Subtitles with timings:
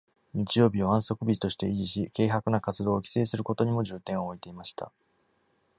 [0.33, 4.91] 日曜日を安息日として維持し、軽薄な活動を規制することにも重点を置いていました。